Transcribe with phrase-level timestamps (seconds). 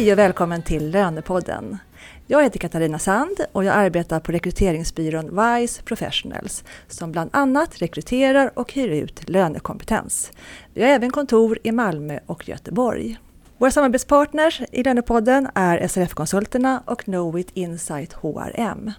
[0.00, 1.78] Hej och välkommen till Lönepodden.
[2.26, 8.58] Jag heter Katarina Sand och jag arbetar på rekryteringsbyrån Wise Professionals som bland annat rekryterar
[8.58, 10.32] och hyr ut lönekompetens.
[10.74, 13.18] Vi har även kontor i Malmö och Göteborg.
[13.58, 18.92] Våra samarbetspartners i Lönepodden är SRF-konsulterna och Knowit Insight HRM.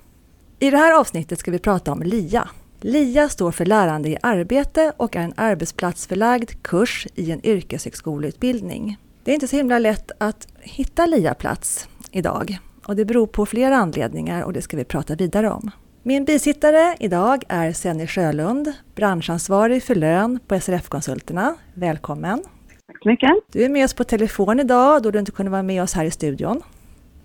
[0.59, 2.49] I det här avsnittet ska vi prata om LIA.
[2.81, 8.97] LIA står för Lärande i arbete och är en arbetsplatsförlagd kurs i en yrkeshögskoleutbildning.
[9.23, 12.57] Det är inte så himla lätt att hitta LIA-plats idag
[12.87, 15.71] och det beror på flera anledningar och det ska vi prata vidare om.
[16.03, 21.55] Min bisittare idag är Senny Sjölund, branschansvarig för lön på SRF-konsulterna.
[21.73, 22.39] Välkommen!
[22.87, 23.29] Tack så mycket!
[23.51, 26.05] Du är med oss på telefon idag då du inte kunde vara med oss här
[26.05, 26.61] i studion.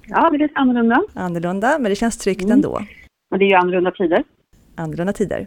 [0.06, 1.02] Ja, det är lite annorlunda.
[1.14, 2.52] Annorlunda, men det känns tryggt mm.
[2.52, 2.80] ändå.
[3.30, 4.24] Och det är ju annorlunda tider.
[4.74, 5.46] Annorlunda tider.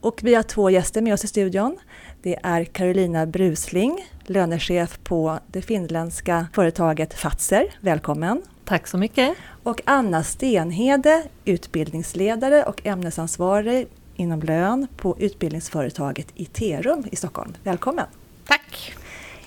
[0.00, 1.76] Och vi har två gäster med oss i studion.
[2.24, 7.66] Det är Carolina Brusling, lönechef på det finländska företaget Fatser.
[7.80, 8.42] Välkommen!
[8.64, 9.34] Tack så mycket!
[9.62, 17.52] Och Anna Stenhede, utbildningsledare och ämnesansvarig inom lön på utbildningsföretaget Iterum i Stockholm.
[17.62, 18.06] Välkommen!
[18.46, 18.94] Tack!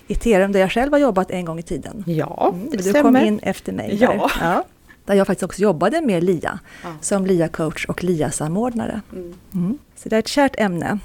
[0.08, 2.04] Iterum där jag själv har jobbat en gång i tiden.
[2.08, 3.02] Ja, mm, det Du stämmer.
[3.02, 3.98] kom in efter mig.
[4.02, 4.32] Ja.
[4.42, 4.64] ja.
[5.06, 6.90] Där jag faktiskt också jobbade med LIA ja.
[7.02, 9.02] som LIA-coach och LIA-samordnare.
[9.12, 9.34] Mm.
[9.54, 9.78] Mm.
[9.96, 11.00] Så det är ett kärt ämne.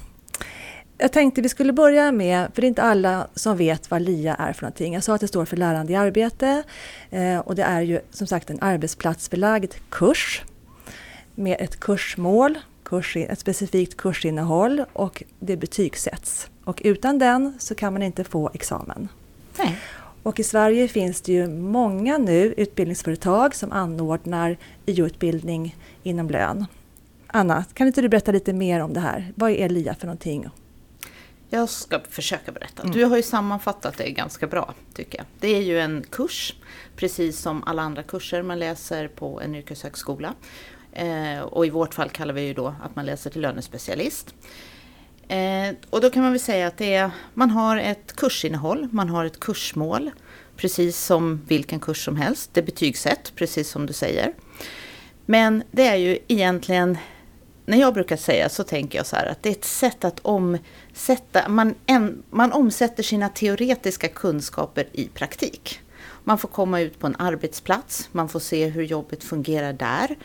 [1.02, 4.34] Jag tänkte vi skulle börja med, för det är inte alla som vet vad LIA
[4.34, 4.94] är för någonting.
[4.94, 6.62] Jag sa att det står för lärande i arbete
[7.10, 10.42] eh, och det är ju som sagt en arbetsplatsförlagd kurs
[11.34, 16.50] med ett kursmål, kurs, ett specifikt kursinnehåll och det betygsätts.
[16.64, 19.08] Och utan den så kan man inte få examen.
[19.58, 19.78] Nej.
[20.22, 26.66] Och i Sverige finns det ju många nu utbildningsföretag som anordnar IO-utbildning inom lön.
[27.26, 29.32] Anna, kan inte du berätta lite mer om det här?
[29.34, 30.50] Vad är LIA för någonting?
[31.54, 32.82] Jag ska försöka berätta.
[32.82, 32.96] Mm.
[32.96, 35.26] Du har ju sammanfattat det ganska bra, tycker jag.
[35.40, 36.54] Det är ju en kurs,
[36.96, 40.34] precis som alla andra kurser man läser på en yrkeshögskola.
[40.92, 44.34] Eh, och i vårt fall kallar vi ju då att man läser till lönespecialist.
[45.28, 49.08] Eh, och då kan man väl säga att det är, man har ett kursinnehåll, man
[49.08, 50.10] har ett kursmål,
[50.56, 52.50] precis som vilken kurs som helst.
[52.52, 54.32] Det är betygsätt, precis som du säger.
[55.26, 56.98] Men det är ju egentligen,
[57.66, 60.20] när jag brukar säga så tänker jag så här att det är ett sätt att
[60.94, 65.80] sätta, man, en, man omsätter sina teoretiska kunskaper i praktik.
[66.24, 70.16] Man får komma ut på en arbetsplats, man får se hur jobbet fungerar där.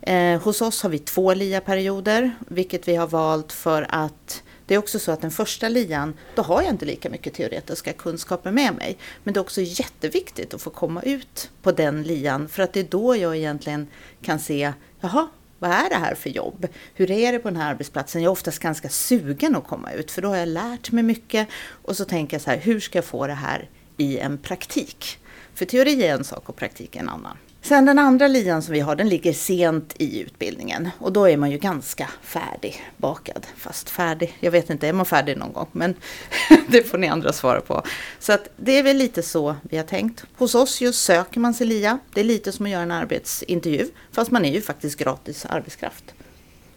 [0.00, 4.78] Eh, hos oss har vi två LIA-perioder, vilket vi har valt för att det är
[4.78, 8.74] också så att den första lian, då har jag inte lika mycket teoretiska kunskaper med
[8.74, 8.98] mig.
[9.24, 12.80] Men det är också jätteviktigt att få komma ut på den lian, för att det
[12.80, 13.86] är då jag egentligen
[14.22, 15.28] kan se, jaha,
[15.58, 16.66] vad är det här för jobb?
[16.94, 18.22] Hur är det på den här arbetsplatsen?
[18.22, 21.48] Jag är oftast ganska sugen att komma ut, för då har jag lärt mig mycket.
[21.66, 25.18] Och så tänker jag så här, hur ska jag få det här i en praktik?
[25.54, 27.36] För teori är en sak och praktik är en annan.
[27.64, 30.90] Sen den andra lian som vi har, den ligger sent i utbildningen.
[30.98, 33.46] Och då är man ju ganska färdig bakad.
[33.56, 35.66] Fast färdig, jag vet inte, är man färdig någon gång?
[35.72, 35.94] Men
[36.68, 37.82] det får ni andra svara på.
[38.18, 40.24] Så att det är väl lite så vi har tänkt.
[40.36, 41.98] Hos oss just söker man sig LIA.
[42.14, 43.86] Det är lite som att göra en arbetsintervju.
[44.12, 46.13] Fast man är ju faktiskt gratis arbetskraft.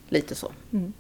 [0.10, 0.52] Lite så.
[0.74, 0.94] Mm.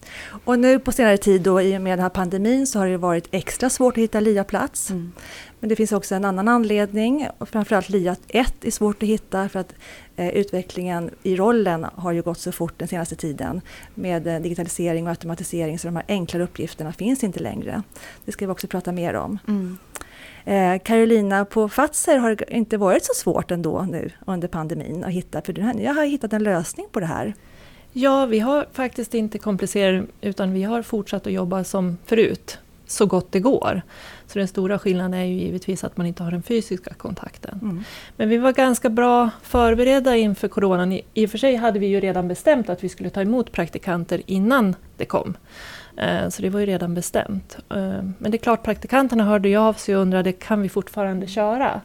[0.45, 2.97] Och nu på senare tid då, i och med den här pandemin så har det
[2.97, 4.90] varit extra svårt att hitta LIA-plats.
[4.90, 5.12] Mm.
[5.59, 7.28] Men det finns också en annan anledning.
[7.38, 9.73] Och framförallt LIA 1 är svårt att hitta för att
[10.16, 13.62] eh, utvecklingen i rollen har ju gått så fort den senaste tiden.
[13.94, 17.84] Med eh, digitalisering och automatisering så de här enklare uppgifterna finns inte längre.
[18.25, 19.40] Det ska vi också prata mer om.
[19.47, 19.78] Mm.
[20.46, 25.12] Eh, Carolina, på Fatser har det inte varit så svårt ändå nu under pandemin att
[25.12, 27.34] hitta, för jag har hittat en lösning på det här.
[27.94, 33.06] Ja, vi har faktiskt inte komplicerat utan vi har fortsatt att jobba som förut, så
[33.06, 33.81] gott det går.
[34.28, 37.59] Så den stora skillnaden är ju givetvis att man inte har den fysiska kontakten.
[37.62, 37.84] Mm.
[38.16, 41.00] Men vi var ganska bra förberedda inför coronan.
[41.14, 44.22] I och för sig hade vi ju redan bestämt att vi skulle ta emot praktikanter
[44.26, 45.38] innan det kom.
[45.97, 47.58] Eh, så det var ju redan bestämt.
[47.70, 51.28] Eh, men det är klart, praktikanterna hörde ju av sig och undrade, kan vi fortfarande
[51.28, 51.82] köra?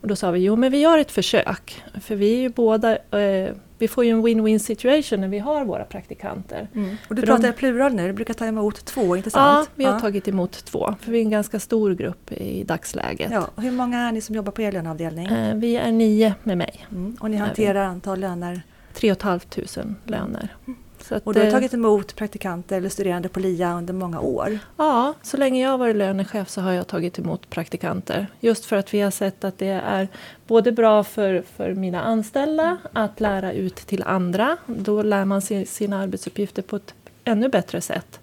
[0.00, 1.82] Och då sa vi, jo men vi gör ett försök.
[2.00, 5.64] För vi är ju båda, eh, vi får ju en win-win situation när vi har
[5.64, 6.68] våra praktikanter.
[6.74, 6.96] Mm.
[7.08, 9.68] Och du för pratar de, plural nu, du brukar ta emot två, inte sant?
[9.68, 10.00] Ja, vi har ja.
[10.00, 10.94] tagit emot två.
[11.00, 13.30] För vi är en ganska stor grupp i dagsläget.
[13.32, 13.48] Ja.
[13.54, 15.26] Och hur många är ni som jobbar på er löneavdelning?
[15.26, 16.86] Eh, vi är nio med mig.
[16.90, 17.16] Mm.
[17.20, 18.62] Och ni hanterar antal löner?
[18.94, 20.48] Tre och ett halvt tusen löner.
[20.66, 20.78] Mm.
[21.08, 24.58] Att, och du har tagit emot praktikanter eller studerande på LIA under många år?
[24.76, 28.26] Ja, så länge jag har varit lönechef så har jag tagit emot praktikanter.
[28.40, 30.08] Just för att vi har sett att det är
[30.46, 34.56] både bra för, för mina anställda att lära ut till andra.
[34.66, 36.94] Då lär man sig sina arbetsuppgifter på ett
[37.24, 38.20] ännu bättre sätt.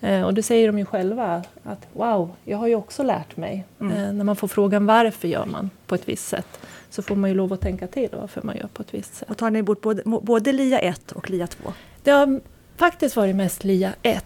[0.00, 3.64] Eh, och det säger de ju själva att wow, jag har ju också lärt mig.
[3.80, 3.92] Mm.
[3.92, 6.60] Eh, när man får frågan varför gör man på ett visst sätt
[6.90, 9.30] så får man ju lov att tänka till varför man gör på ett visst sätt.
[9.30, 11.72] Och tar ni bort både, både LIA 1 och LIA 2?
[12.04, 12.40] Det har
[12.76, 14.24] faktiskt varit mest LIA 1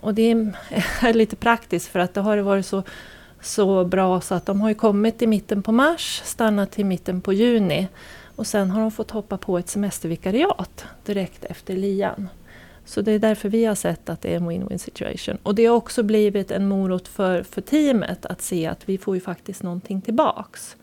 [0.00, 0.30] och det
[1.00, 2.82] är lite praktiskt för att det har varit så
[3.40, 7.20] så bra så att de har ju kommit i mitten på mars, stannat till mitten
[7.20, 7.88] på juni
[8.36, 12.28] och sen har de fått hoppa på ett semestervikariat direkt efter lian.
[12.84, 15.38] Så det är därför vi har sett att det är en win-win situation.
[15.42, 19.14] Och det har också blivit en morot för, för teamet att se att vi får
[19.14, 20.76] ju faktiskt någonting tillbaks.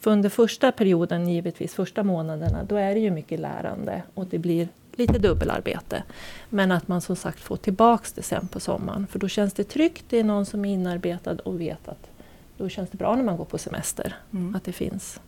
[0.00, 4.38] För under första perioden, givetvis första månaderna, då är det ju mycket lärande och det
[4.38, 4.68] blir
[4.98, 6.02] lite dubbelarbete.
[6.48, 9.06] Men att man som sagt får tillbaks det sen på sommaren.
[9.06, 12.10] För då känns det tryggt, det är någon som är inarbetad och vet att
[12.56, 14.16] då känns det bra när man går på semester.
[14.32, 14.54] Mm.
[14.54, 15.20] Att det finns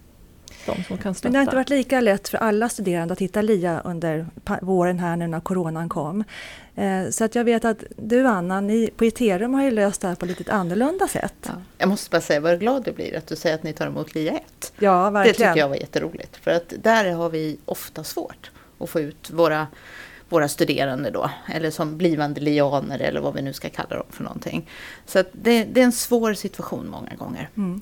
[0.67, 1.29] de som kan stötta.
[1.29, 4.27] Men det har inte varit lika lätt för alla studerande att hitta LIA under
[4.63, 6.25] våren här nu när coronan kom.
[6.75, 10.09] Eh, så att jag vet att du Anna, ni på Iterum har ju löst det
[10.09, 11.35] här på lite annorlunda sätt.
[11.43, 11.53] Ja.
[11.79, 14.15] Jag måste bara säga vad glad jag blir att du säger att ni tar emot
[14.15, 14.73] LIA 1.
[14.79, 15.33] Ja, verkligen.
[15.33, 16.37] Det tycker jag var jätteroligt.
[16.37, 19.67] För att där har vi ofta svårt att få ut våra,
[20.29, 21.31] våra studerande då.
[21.53, 24.71] Eller som blivande lianer eller vad vi nu ska kalla dem för någonting.
[25.07, 27.49] Så det, det, är en svår situation många gånger.
[27.57, 27.81] Mm.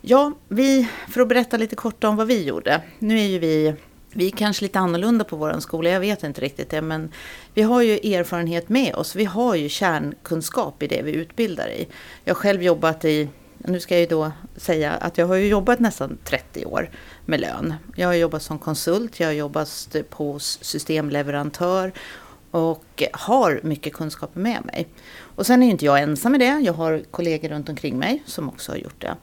[0.00, 2.82] Ja, vi, för att berätta lite kort om vad vi gjorde.
[2.98, 3.74] Nu är ju vi,
[4.12, 7.12] vi är kanske lite annorlunda på vår skola, jag vet inte riktigt det, men
[7.54, 9.16] vi har ju erfarenhet med oss.
[9.16, 11.88] Vi har ju kärnkunskap i det vi utbildar i.
[12.24, 13.28] Jag har själv jobbat i
[13.64, 16.90] nu ska jag ju då säga att jag har ju jobbat nästan 30 år
[17.24, 17.74] med lön.
[17.96, 21.92] Jag har jobbat som konsult, jag har jobbat på systemleverantör
[22.50, 24.88] och har mycket kunskaper med mig.
[25.18, 28.22] Och sen är ju inte jag ensam med det, jag har kollegor runt omkring mig
[28.26, 29.16] som också har gjort det.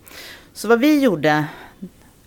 [0.53, 1.45] Så vad vi gjorde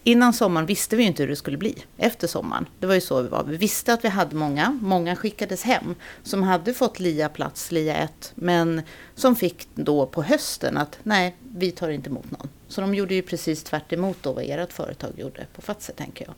[0.05, 2.67] Innan sommaren visste vi inte hur det skulle bli efter sommaren.
[2.79, 3.45] Det var ju så vi var.
[3.45, 4.79] Vi visste att vi hade många.
[4.83, 8.83] Många skickades hem som hade fått LIA-plats, LIA 1, men
[9.15, 12.49] som fick då på hösten att nej, vi tar inte emot någon.
[12.69, 16.25] Så de gjorde ju precis tvärt emot då vad ert företag gjorde på Fatse, tänker
[16.25, 16.35] jag.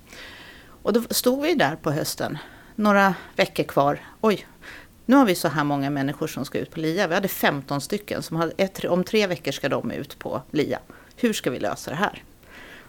[0.82, 2.38] Och då stod vi där på hösten,
[2.75, 4.00] några veckor kvar.
[4.20, 4.46] Oj,
[5.06, 7.06] nu har vi så här många människor som ska ut på LIA.
[7.06, 10.78] Vi hade 15 stycken som hade, ett, om tre veckor ska de ut på LIA.
[11.16, 12.22] Hur ska vi lösa det här?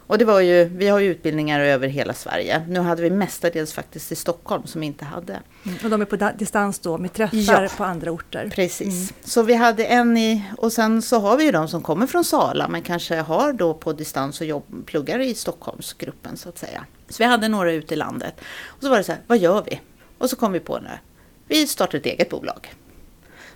[0.06, 2.64] Och det var ju, vi har ju utbildningar över hela Sverige.
[2.68, 5.40] Nu hade vi mestadels faktiskt i Stockholm som inte hade.
[5.64, 5.78] Mm.
[5.84, 8.50] Och de är på distans då med träffar ja, på andra orter?
[8.54, 9.10] Precis.
[9.10, 9.22] Mm.
[9.24, 12.24] Så vi hade en i, och sen så har vi ju de som kommer från
[12.24, 16.84] Sala men kanske har då på distans och jobb, pluggar i Stockholmsgruppen så att säga.
[17.08, 18.34] Så vi hade några ute i landet.
[18.66, 19.80] Och så var det så här, vad gör vi?
[20.18, 21.00] Och så kom vi på det.
[21.48, 22.74] Vi startar ett eget bolag.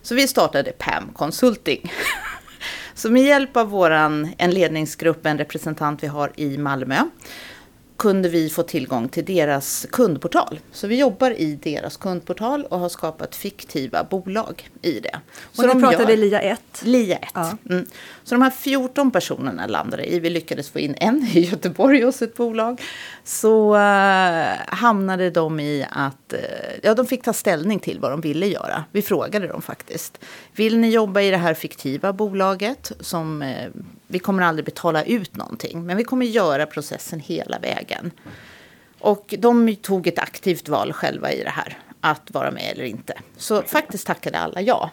[0.02, 1.92] Så vi startade PAM Consulting.
[2.94, 6.96] Så med hjälp av våran, en ledningsgrupp, en representant vi har i Malmö,
[8.00, 10.60] kunde vi få tillgång till deras kundportal.
[10.72, 15.20] Så vi jobbar i deras kundportal och har skapat fiktiva bolag i det.
[15.52, 16.60] Så och de pratar vi LIA 1?
[16.82, 17.28] LIA 1.
[17.34, 17.56] Ja.
[17.70, 17.86] Mm.
[18.24, 22.22] Så de här 14 personerna landade i, vi lyckades få in en i Göteborg hos
[22.22, 22.80] ett bolag.
[23.24, 26.40] Så uh, hamnade de i att, Eh,
[26.82, 28.84] ja de fick ta ställning till vad de ville göra.
[28.92, 30.24] Vi frågade dem faktiskt.
[30.52, 33.68] Vill ni jobba i det här fiktiva bolaget som eh,
[34.06, 38.10] vi kommer aldrig betala ut någonting, men vi kommer göra processen hela vägen.
[39.00, 43.14] Och de tog ett aktivt val själva i det här, att vara med eller inte.
[43.36, 44.90] Så faktiskt tackade alla ja.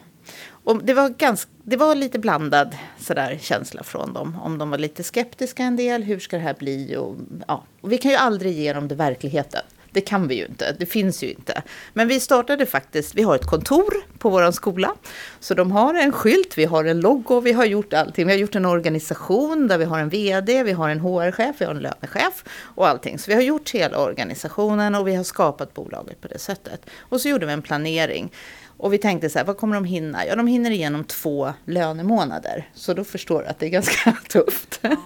[0.48, 4.36] Och det, var ganska, det var lite blandad sådär känsla från dem.
[4.42, 6.96] Om de var lite skeptiska en del, hur ska det här bli?
[6.96, 7.16] Och,
[7.48, 7.64] ja.
[7.80, 9.62] och vi kan ju aldrig ge dem det verkligheten.
[9.98, 11.62] Det kan vi ju inte, det finns ju inte.
[11.92, 14.94] Men vi startade faktiskt, vi har ett kontor på vår skola.
[15.40, 18.26] Så de har en skylt, vi har en logo, vi har gjort allting.
[18.26, 21.64] Vi har gjort en organisation där vi har en VD, vi har en HR-chef, vi
[21.64, 23.18] har en lönechef och allting.
[23.18, 26.80] Så vi har gjort hela organisationen och vi har skapat bolaget på det sättet.
[26.98, 28.32] Och så gjorde vi en planering.
[28.76, 30.26] Och vi tänkte så här, vad kommer de hinna?
[30.26, 32.68] Ja, de hinner igenom två lönemånader.
[32.74, 34.78] Så då förstår du att det är ganska tufft.
[34.82, 34.96] Ja.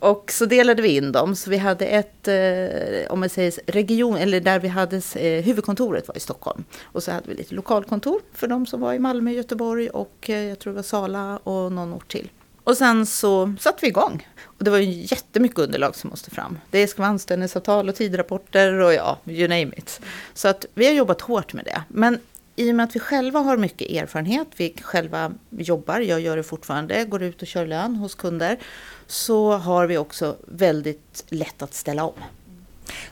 [0.00, 1.36] Och så delade vi in dem.
[1.36, 6.08] Så vi hade ett, eh, om man säger region, eller där vi hade eh, huvudkontoret
[6.08, 6.64] var i Stockholm.
[6.82, 10.44] Och så hade vi lite lokalkontor för de som var i Malmö, Göteborg och eh,
[10.44, 12.30] jag tror det var Sala och någon ort till.
[12.64, 14.28] Och sen så satte vi igång.
[14.44, 16.58] Och det var ju jättemycket underlag som måste fram.
[16.70, 20.00] Det ska vara anställningsavtal och tidrapporter och ja, you name it.
[20.34, 21.82] Så att vi har jobbat hårt med det.
[21.88, 22.18] Men
[22.60, 26.42] i och med att vi själva har mycket erfarenhet, vi själva jobbar, jag gör det
[26.42, 28.58] fortfarande, går ut och kör lön hos kunder,
[29.06, 32.14] så har vi också väldigt lätt att ställa om.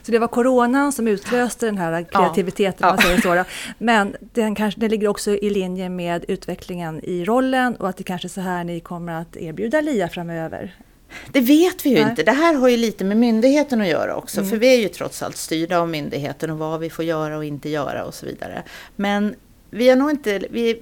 [0.01, 2.93] Så det var coronan som utlöste den här kreativiteten, ja.
[2.93, 3.35] man säger så.
[3.35, 3.43] Då.
[3.77, 8.03] Men den, kanske, den ligger också i linje med utvecklingen i rollen och att det
[8.03, 10.75] kanske är så här ni kommer att erbjuda LIA framöver?
[11.31, 12.09] Det vet vi ju Nej.
[12.09, 12.23] inte.
[12.23, 14.39] Det här har ju lite med myndigheten att göra också.
[14.39, 14.49] Mm.
[14.49, 17.45] För vi är ju trots allt styrda av myndigheten och vad vi får göra och
[17.45, 18.63] inte göra och så vidare.
[18.95, 19.35] Men
[19.69, 20.39] vi är nog inte...
[20.49, 20.81] Vi,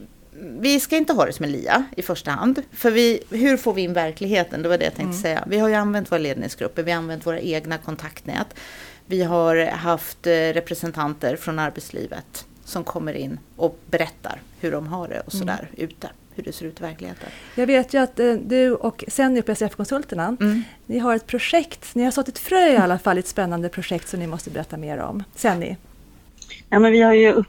[0.60, 2.62] vi ska inte ha det som en LIA i första hand.
[2.72, 4.62] För vi, hur får vi in verkligheten?
[4.62, 5.22] Det var det jag tänkte mm.
[5.22, 5.44] säga.
[5.48, 8.48] Vi har ju använt våra ledningsgrupper, vi har använt våra egna kontaktnät.
[9.06, 15.08] Vi har haft eh, representanter från arbetslivet som kommer in och berättar hur de har
[15.08, 15.40] det och mm.
[15.48, 15.90] sådär mm.
[15.90, 17.30] ute hur det ser ut i verkligheten.
[17.56, 20.64] Jag vet ju att eh, du och Senny på SRF-konsulterna, mm.
[20.86, 24.10] ni har ett projekt, ni har sått ett frö i alla fall, ett spännande projekt
[24.10, 25.24] som ni måste berätta mer om.
[25.36, 25.76] Senny?
[26.70, 27.44] Ja, men vi har ju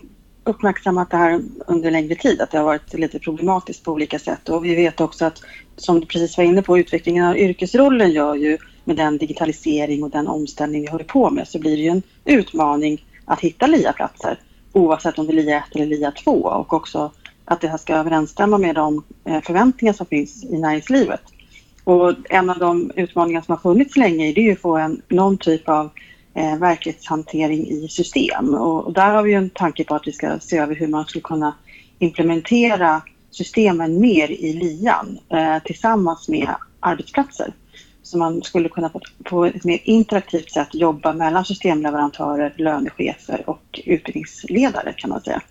[0.45, 4.49] uppmärksammat det här under längre tid, att det har varit lite problematiskt på olika sätt
[4.49, 5.42] och vi vet också att,
[5.76, 10.11] som du precis var inne på, utvecklingen av yrkesrollen gör ju med den digitalisering och
[10.11, 14.38] den omställning vi håller på med så blir det ju en utmaning att hitta LIA-platser
[14.73, 17.12] oavsett om det är LIA 1 eller LIA 2 och också
[17.48, 21.20] att det här ska överensstämma med de eh, förväntningar som finns i näringslivet.
[21.84, 25.38] Och en av de utmaningar som har funnits länge är ju att få en, någon
[25.38, 25.90] typ av
[26.34, 28.54] eh, verklighetshantering i system.
[28.54, 31.04] Och, och, där har vi en tanke på att vi ska se över hur man
[31.04, 31.54] skulle kunna
[31.98, 37.52] implementera systemen mer i lian eh, tillsammans med arbetsplatser.
[38.02, 43.80] Så man skulle kunna på, på ett mer interaktivt sätt jobba mellan systemleverantörer, lönechefer och
[43.84, 45.42] utbildningsledare kan man säga.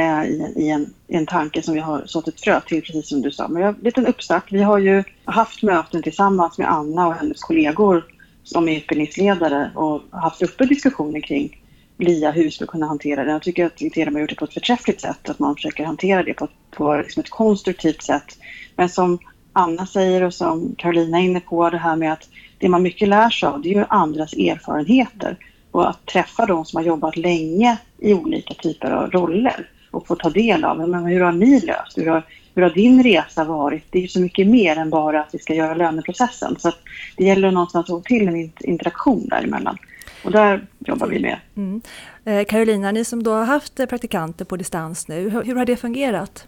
[0.00, 3.08] Eh, i, i, en, i en tanke som vi har sått ett frö till, precis
[3.08, 3.48] som du sa.
[3.48, 4.52] Men en liten uppstart.
[4.52, 8.04] Vi har ju haft möten tillsammans med Anna och hennes kollegor
[8.44, 11.64] som är utbildningsledare och haft uppe diskussioner kring
[11.98, 13.30] LIA, hur vi skulle kunna hantera det.
[13.30, 16.22] Jag tycker att Iterum har gjort det på ett förträffligt sätt, att man försöker hantera
[16.22, 18.38] det på, på liksom ett konstruktivt sätt.
[18.76, 19.18] Men som
[19.52, 22.28] Anna säger och som Karolina är inne på, det här med att
[22.58, 25.36] det man mycket lär sig av, det är ju andras erfarenheter
[25.70, 30.14] och att träffa de som har jobbat länge i olika typer av roller och få
[30.14, 30.88] ta del av.
[30.88, 31.98] Men hur har ni löst?
[31.98, 32.22] Hur har,
[32.54, 33.84] hur har din resa varit?
[33.90, 36.56] Det är ju så mycket mer än bara att vi ska göra löneprocessen.
[36.58, 36.72] Så
[37.16, 39.78] det gäller att någonstans få till en interaktion däremellan.
[40.24, 41.38] Och där jobbar vi med.
[41.56, 41.82] Mm.
[42.24, 45.76] Eh, Carolina, ni som då har haft praktikanter på distans nu, hur, hur har det
[45.76, 46.46] fungerat?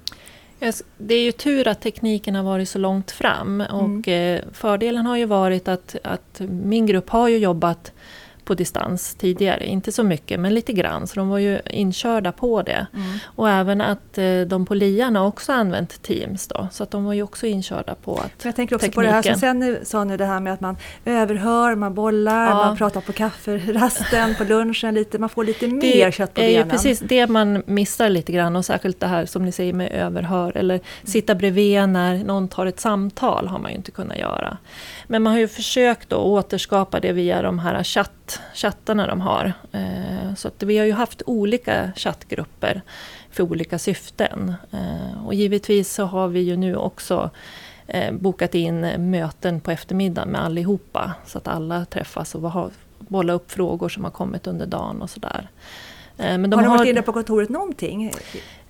[0.98, 4.42] Det är ju tur att tekniken har varit så långt fram och mm.
[4.52, 7.92] fördelen har ju varit att, att min grupp har ju jobbat
[8.44, 9.66] på distans tidigare.
[9.66, 11.06] Inte så mycket, men lite grann.
[11.06, 12.86] Så de var ju inkörda på det.
[12.94, 13.18] Mm.
[13.24, 16.48] Och även att eh, de på LIAN har också använt Teams.
[16.48, 18.94] Då, så att de var ju också inkörda på att Jag tänker också tekniken.
[18.94, 22.46] på det här som sen sa nu, det här med att man överhör, man bollar,
[22.46, 22.54] ja.
[22.54, 26.52] man pratar på kafferasten, på lunchen, lite, man får lite mer kött på benen.
[26.52, 29.52] Det är ju precis det man missar lite grann och särskilt det här som ni
[29.52, 33.90] säger med överhör eller sitta bredvid när någon tar ett samtal har man ju inte
[33.90, 34.58] kunnat göra.
[35.12, 39.52] Men man har ju försökt att återskapa det via de här chatt, chattarna de har.
[39.72, 42.82] Eh, så att vi har ju haft olika chattgrupper
[43.30, 44.54] för olika syften.
[44.70, 47.30] Eh, och givetvis så har vi ju nu också
[47.86, 51.12] eh, bokat in möten på eftermiddagen med allihopa.
[51.26, 55.48] Så att alla träffas och bollar upp frågor som har kommit under dagen och sådär.
[56.16, 58.12] Men de har de varit inne på kontoret någonting?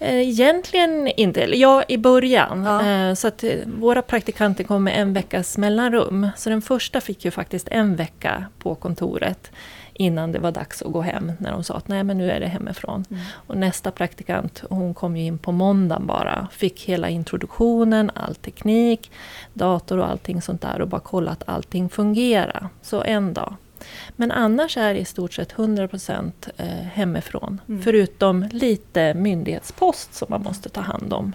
[0.00, 1.40] Egentligen inte.
[1.40, 2.64] Ja, i början.
[2.64, 3.14] Ja.
[3.14, 3.44] Så att
[3.78, 6.28] våra praktikanter kom med en veckas mellanrum.
[6.36, 9.50] Så den första fick ju faktiskt en vecka på kontoret
[9.94, 12.40] innan det var dags att gå hem, när de sa att nej men nu är
[12.40, 13.04] det hemifrån.
[13.10, 13.22] Mm.
[13.46, 19.10] Och nästa praktikant, hon kom ju in på måndagen bara, fick hela introduktionen, all teknik,
[19.52, 22.68] dator och allting sånt där och bara kolla att allting fungerar.
[22.82, 23.56] Så en dag.
[24.16, 27.60] Men annars är det i stort sett 100% eh, hemifrån.
[27.68, 27.82] Mm.
[27.82, 31.32] Förutom lite myndighetspost som man måste ta hand om.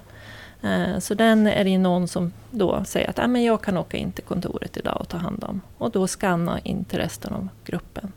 [0.64, 4.12] Eh, så den är det någon som då säger att ah, jag kan åka in
[4.12, 5.62] till kontoret idag och ta hand om.
[5.78, 8.12] Och då skanna in till resten av gruppen.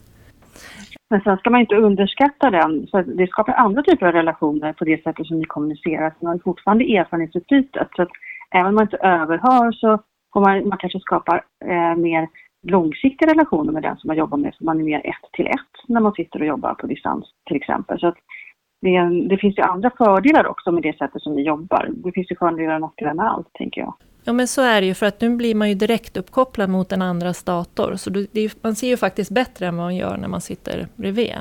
[1.11, 4.85] Men sen ska man inte underskatta den, för det skapar andra typer av relationer på
[4.85, 6.15] det sättet som ni kommunicerar.
[6.21, 7.89] Man har fortfarande erfarenhetsutbytet.
[7.97, 8.09] Så att
[8.51, 9.99] även om man inte överhör så
[10.33, 12.29] får man, man kanske skapar eh, mer
[12.63, 15.89] långsiktiga relationer med den som man jobbar med, så man är mer ett till ett
[15.89, 18.01] när man sitter och jobbar på distans till exempel.
[18.01, 18.19] Så att
[18.81, 21.89] det, det finns ju andra fördelar också med det sättet som vi jobbar.
[21.91, 23.95] Det finns ju fördelar och nackdelar med allt, tänker jag.
[24.31, 26.89] Ja men så är det ju, för att nu blir man ju direkt uppkopplad mot
[26.89, 27.97] den andras dator.
[27.97, 31.35] Så det, man ser ju faktiskt bättre än vad man gör när man sitter bredvid.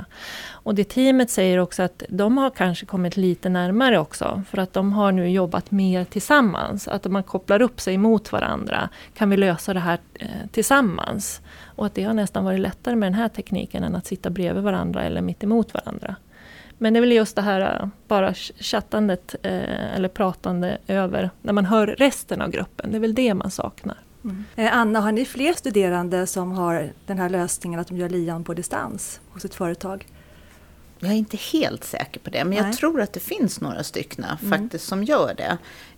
[0.49, 4.43] Och det teamet säger också att de har kanske kommit lite närmare också.
[4.49, 6.87] För att de har nu jobbat mer tillsammans.
[6.87, 8.89] Att man kopplar upp sig mot varandra.
[9.13, 11.41] Kan vi lösa det här eh, tillsammans?
[11.75, 14.63] Och att det har nästan varit lättare med den här tekniken än att sitta bredvid
[14.63, 16.15] varandra eller mitt emot varandra.
[16.81, 21.53] Men det är väl just det här äh, bara chattandet eh, eller pratande över, när
[21.53, 22.91] man hör resten av gruppen.
[22.91, 23.97] Det är väl det man saknar.
[24.23, 24.43] Mm.
[24.55, 28.43] Eh, Anna, har ni fler studerande som har den här lösningen att de gör lian
[28.43, 30.05] på distans hos ett företag?
[30.99, 32.57] Jag är inte helt säker på det, men Nej.
[32.57, 35.57] jag tror att det finns några stycken faktiskt som gör det.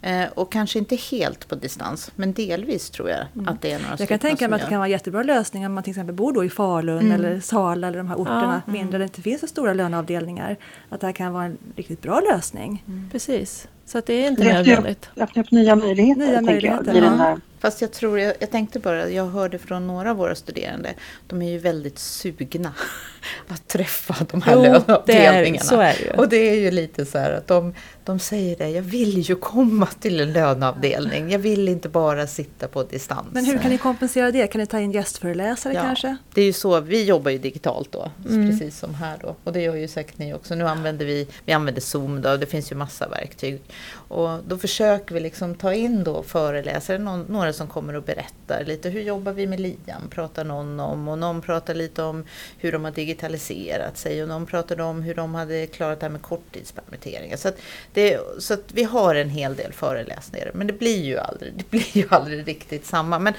[0.09, 3.95] Eh, och kanske inte helt på distans, men delvis tror jag att det är några
[3.99, 6.15] Jag kan tänka mig att det kan vara en jättebra lösning om man till exempel
[6.15, 7.11] bor då i Falun Mm.
[7.11, 10.57] eller Sala eller de här orterna mindre där det inte finns så stora löneavdelningar.
[10.89, 12.83] Att det här kan vara en riktigt bra lösning.
[13.11, 15.09] Precis, så att det är inte Det öppnar ju upp, nödvändigt.
[15.17, 17.03] öppnar upp nya möjligheter, Nya möjligheter, jag.
[17.03, 17.09] Ja.
[17.09, 17.39] här.
[17.59, 20.93] Fast jag tror, jag, jag tänkte bara, jag hörde från några av våra studerande,
[21.27, 22.73] de är ju väldigt sugna
[23.47, 25.63] att träffa de här Jo, det är, löneavdelningarna.
[25.65, 26.09] så är det ju.
[26.11, 27.73] Och det är ju lite så här att de,
[28.03, 32.67] de säger det, jag vill ju komma till en löneavdelning, jag vill inte bara sitta
[32.67, 33.27] på distans.
[33.31, 34.47] Men hur kan ni kompensera det?
[34.47, 35.81] Kan ni ta in gästföreläsare Ja.
[35.81, 36.17] kanske?
[36.33, 38.49] Det är ju så, vi jobbar ju digitalt då, Mm.
[38.51, 39.35] precis som här då.
[39.43, 40.55] Och det gör ju säkert ni också.
[40.55, 43.61] Nu använder vi, vi använder Zoom då, det finns ju massa verktyg.
[43.93, 48.63] Och då försöker vi liksom ta in då föreläsare, någon, några som kommer och berättar
[48.65, 50.09] lite, hur jobbar vi med LIAM?
[50.09, 51.07] pratar någon om.
[51.07, 52.25] Och någon pratar lite om
[52.57, 56.11] hur de har digitaliserat sig och någon pratade om hur de hade klarat det här
[56.11, 57.37] med korttidspermitteringar.
[57.37, 57.57] Så, att
[57.93, 61.69] det, så att vi har en hel del föreläsningar, men det blir ju aldrig, det
[61.69, 63.19] blir ju aldrig riktigt samma.
[63.19, 63.33] Men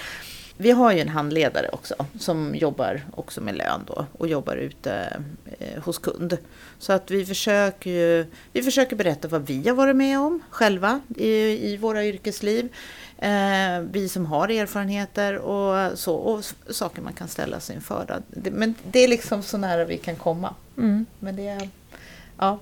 [0.63, 5.23] vi har ju en handledare också som jobbar också med lön då och jobbar ute
[5.59, 6.39] eh, hos kund.
[6.79, 11.01] Så att vi försöker ju, vi försöker berätta vad vi har varit med om själva
[11.17, 11.29] i,
[11.73, 12.69] i våra yrkesliv.
[13.19, 18.05] Eh, vi som har erfarenheter och så och saker man kan ställa sig inför.
[18.09, 18.15] Då.
[18.29, 20.55] Det, men det är liksom så nära vi kan komma.
[20.77, 21.07] Mm.
[21.19, 21.69] Men det är,
[22.39, 22.59] ja,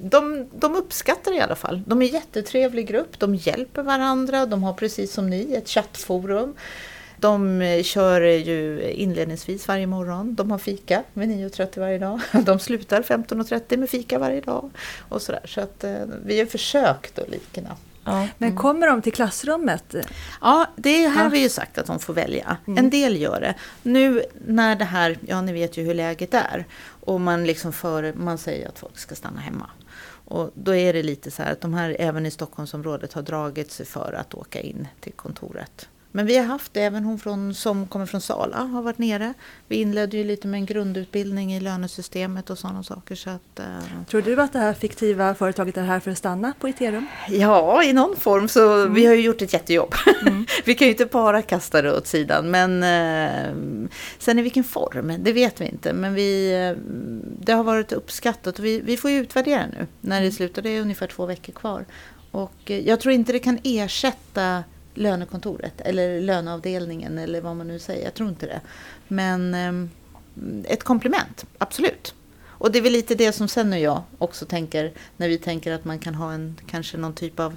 [0.00, 1.82] de, de uppskattar i alla fall.
[1.86, 6.54] De är en jättetrevlig grupp, de hjälper varandra, de har precis som ni ett chattforum.
[7.22, 10.34] De eh, kör ju inledningsvis varje morgon.
[10.34, 12.20] De har fika vid 9.30 varje dag.
[12.44, 14.70] De slutar 15.30 med fika varje dag.
[15.08, 15.40] Och sådär.
[15.44, 17.76] Så att eh, vi har försökt att likna.
[18.04, 18.28] Ja.
[18.38, 19.94] Men kommer de till klassrummet?
[20.40, 21.22] Ja, det här Ja.
[21.22, 22.56] har vi ju sagt att de får välja.
[22.66, 23.54] En del gör det.
[23.82, 26.64] Nu när det här, ja ni vet ju hur läget är.
[26.84, 29.70] Och man liksom för, man säger att folk ska stanna hemma.
[30.24, 33.70] Och då är det lite så här att de här även i Stockholmsområdet har dragit
[33.70, 35.88] sig för att åka in till kontoret.
[36.14, 39.34] Men vi har haft det, även hon från, som kommer från Sala har varit nere.
[39.68, 43.14] Vi inledde ju lite med en grundutbildning i lönesystemet och sådana saker.
[43.14, 43.64] Så att, eh,
[44.10, 47.06] Tror du att det här fiktiva företaget är här för att stanna på Iterum?
[47.28, 48.48] Ja, i någon form.
[48.48, 49.94] Så vi har ju gjort ett jättejobb.
[50.64, 52.50] vi kan ju inte bara kasta det åt sidan.
[52.50, 53.54] Men eh,
[54.18, 55.92] sen i vilken form, det vet vi inte.
[55.92, 56.82] Men vi, eh,
[57.38, 58.58] det har varit uppskattat.
[58.58, 60.62] Vi, vi får ju utvärdera nu när det slutar.
[60.62, 61.84] Det är ungefär två veckor kvar.
[62.30, 67.78] Och eh, jag tror inte det kan ersätta lönekontoret eller löneavdelningen eller vad man nu
[67.78, 68.04] säger.
[68.04, 68.60] Jag tror inte det.
[69.08, 69.88] Men eh,
[70.72, 72.14] ett komplement, absolut.
[72.44, 75.72] Och det är väl lite det som sen och jag också tänker när vi tänker
[75.72, 77.56] att man kan ha en kanske någon typ av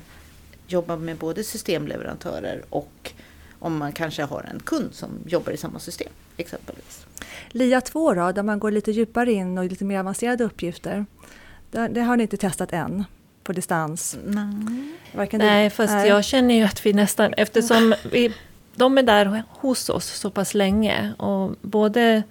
[0.68, 3.12] jobba med både systemleverantörer och
[3.60, 7.06] om man kanske har en kund som jobbar i samma system exempelvis.
[7.50, 11.06] LIA 2 då, där man går lite djupare in och lite mer avancerade uppgifter.
[11.72, 13.04] Det, det har ni inte testat än
[13.46, 14.18] på distans?
[14.26, 15.30] Nej.
[15.32, 16.08] Nej, fast Nej.
[16.08, 18.34] jag känner ju att vi nästan, eftersom vi,
[18.76, 22.24] de är där hos oss så pass länge och både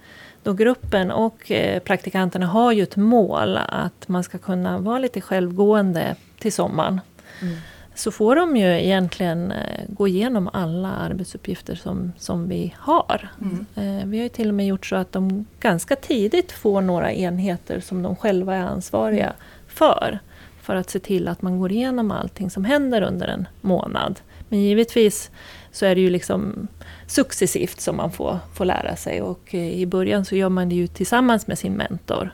[0.43, 5.21] då gruppen och eh, praktikanterna har ju ett mål att man ska kunna vara lite
[5.21, 7.01] självgående till sommaren.
[7.41, 7.55] Mm.
[7.95, 13.29] Så får de ju egentligen eh, gå igenom alla arbetsuppgifter som, som vi har.
[13.75, 17.13] Eh, vi har ju till och med gjort så att de ganska tidigt får några
[17.13, 19.33] enheter som de själva är ansvariga
[19.67, 20.19] för.
[20.65, 24.19] För att se till att man går igenom allting som händer under en månad.
[24.49, 25.31] Men givetvis
[25.71, 26.67] så är det ju liksom
[27.07, 29.21] successivt som man får, får lära sig.
[29.21, 32.33] Och eh, i början så gör man det ju tillsammans med sin mentor.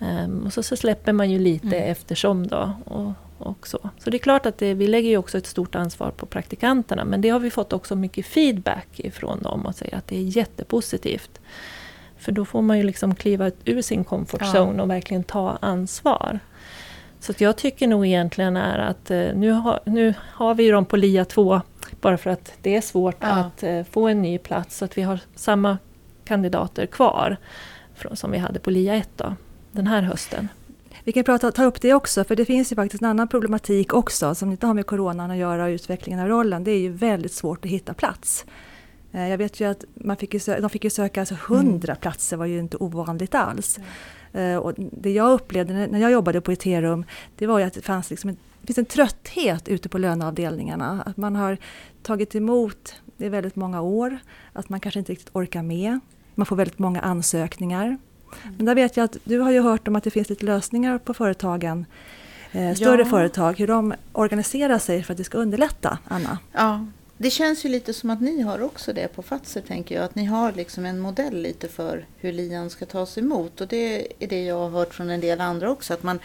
[0.00, 2.72] Ehm, och så, så släpper man ju lite eftersom då.
[2.84, 3.90] Och, och så.
[3.98, 7.04] så det är klart att det, vi lägger ju också ett stort ansvar på praktikanterna.
[7.04, 10.36] Men det har vi fått också mycket feedback ifrån dem och säger att det är
[10.36, 11.40] jättepositivt.
[12.18, 14.52] För då får man ju liksom kliva ur sin comfort Ja.
[14.52, 16.40] zone och verkligen ta ansvar.
[17.26, 20.84] Så att jag tycker nog egentligen är att eh, nu, har, nu har vi dem
[20.84, 21.60] på LIA 2
[22.00, 23.28] bara för att det är svårt Ja.
[23.28, 24.76] att eh, få en ny plats.
[24.76, 25.78] Så att vi har samma
[26.24, 27.36] kandidater kvar
[28.12, 29.34] som vi hade på LIA 1 då,
[29.72, 30.48] den här hösten.
[31.04, 33.94] Vi kan prata, ta upp det också, för det finns ju faktiskt en annan problematik
[33.94, 36.64] också som inte har med coronan att göra och utvecklingen av rollen.
[36.64, 38.44] Det är ju väldigt svårt att hitta plats.
[39.12, 42.36] Eh, Jag vet ju att man fick ju de fick ju söka alltså 100 platser,
[42.36, 43.78] var ju inte ovanligt alls.
[43.78, 43.84] Eh,
[44.62, 47.04] Och det jag upplevde när- jag jobbade på Iterum,
[47.36, 51.02] det var ju att det fanns liksom en, det finns en trötthet ute på löneavdelningarna.
[51.06, 51.56] Att man har
[52.02, 54.18] tagit emot, det är väldigt många år,
[54.52, 56.00] att man kanske inte riktigt orkar med.
[56.34, 57.96] Man får väldigt många ansökningar.
[58.56, 60.98] Men där vet jag att du har ju hört om att det finns lite lösningar
[60.98, 61.86] på företagen,
[62.52, 63.08] eh, större Ja.
[63.08, 66.38] företag, hur de organiserar sig för att det ska underlätta, Anna.
[66.52, 66.86] Ja,
[67.24, 70.04] det känns ju lite som att ni har också det på Fatser tänker jag.
[70.04, 73.60] Att ni har liksom en modell lite för hur lian ska tas emot.
[73.60, 75.94] Och det är det jag har hört från en del andra också.
[75.94, 76.18] Att man,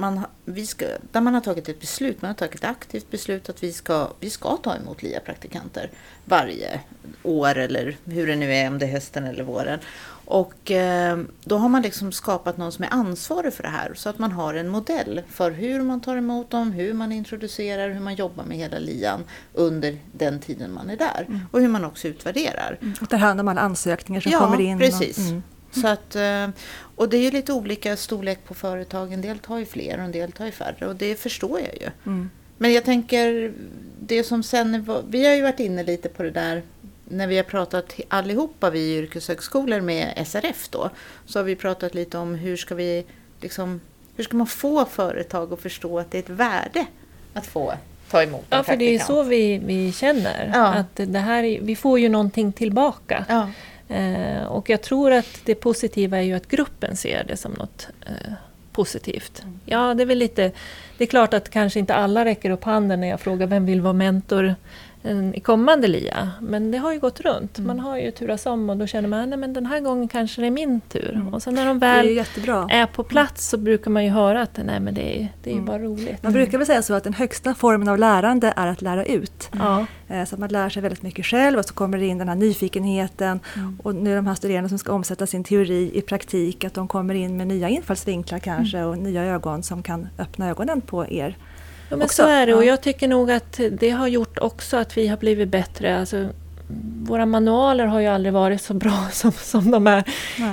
[0.00, 3.48] man, vi ska, där man har tagit ett beslut, man har tagit ett aktivt beslut
[3.48, 5.90] att vi ska, vi ska ta emot LIA-praktikanter
[6.24, 6.80] varje
[7.22, 9.78] år eller hur det nu är, om det är hösten eller våren.
[10.24, 14.08] Och eh, då har man liksom skapat någon som är ansvarig för det här så
[14.08, 18.00] att man har en modell för hur man tar emot dem, hur man introducerar, hur
[18.00, 21.40] man jobbar med hela lian under den tiden man är där mm.
[21.50, 22.78] och hur man också utvärderar.
[22.80, 22.94] Mm.
[23.00, 24.78] Och tar hand om alla ansökningar som ja, kommer in.
[24.78, 25.18] Ja, precis.
[25.18, 25.42] Och, mm.
[25.70, 26.48] Så att, eh,
[26.96, 29.12] och det är ju lite olika storlek på företag.
[29.12, 31.74] En del tar ju fler och en del tar ju färre och det förstår jag
[31.74, 31.90] ju.
[32.06, 32.30] Mm.
[32.58, 33.52] Men jag tänker,
[34.00, 36.62] det som sen, vi har ju varit inne lite på det där
[37.04, 40.90] när vi har pratat allihopa vi yrkeshögskolor med SRF då,
[41.26, 43.04] så har vi pratat lite om hur ska vi
[43.40, 43.80] liksom,
[44.16, 46.86] hur ska man få företag att förstå att det är ett värde
[47.34, 47.72] att få
[48.10, 50.50] ta emot en Ja, för det är så vi, vi känner.
[50.54, 50.66] Ja.
[50.66, 53.24] Att det här, vi får ju någonting tillbaka.
[53.28, 53.48] Ja.
[53.90, 57.88] Eh, och jag tror att det positiva är ju att gruppen ser det som något
[58.06, 58.32] eh,
[58.72, 59.42] positivt.
[59.42, 59.60] Mm.
[59.64, 60.52] Ja, det är väl lite...
[60.98, 63.80] Det är klart att kanske inte alla räcker upp handen när jag frågar vem vill
[63.80, 64.54] vara mentor
[65.34, 66.30] i kommande LIA.
[66.40, 67.58] Men det har ju gått runt.
[67.58, 67.66] Mm.
[67.66, 70.46] Man har ju turas om och då känner man att den här gången kanske det
[70.46, 71.12] är min tur.
[71.14, 71.34] Mm.
[71.34, 74.60] Och sen när de väl är, är, på plats så brukar man ju höra att
[74.64, 75.64] nej, men det är, det är mm.
[75.64, 76.22] bara roligt.
[76.22, 79.50] Man brukar väl säga så att den högsta formen av lärande är att lära ut.
[79.52, 79.86] Mm.
[80.26, 82.36] Så att man lär sig väldigt mycket själv och så kommer det in den här
[82.36, 83.40] nyfikenheten.
[83.56, 83.78] Mm.
[83.82, 87.14] Och nu de här studerande som ska omsätta sin teori i praktik, att de kommer
[87.14, 88.90] in med nya infallsvinklar kanske mm.
[88.90, 91.36] och nya ögon som kan öppna ögonen på er.
[91.90, 92.22] Ja, men också.
[92.22, 95.16] så är det och jag tycker nog att det har gjort också att vi har
[95.16, 95.98] blivit bättre.
[95.98, 96.28] Alltså,
[97.02, 100.04] våra manualer har ju aldrig varit så bra som, som de är,